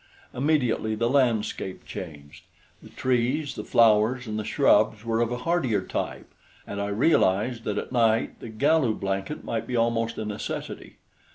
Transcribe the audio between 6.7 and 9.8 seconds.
I realized that at night the Galu blanket might be